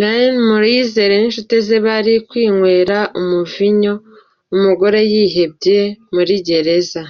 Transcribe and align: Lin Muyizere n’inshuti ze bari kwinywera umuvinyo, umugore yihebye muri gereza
Lin 0.00 0.34
Muyizere 0.48 1.14
n’inshuti 1.18 1.54
ze 1.66 1.76
bari 1.86 2.14
kwinywera 2.28 2.98
umuvinyo, 3.20 3.94
umugore 4.54 5.00
yihebye 5.12 5.80
muri 6.14 6.34
gereza 6.46 7.02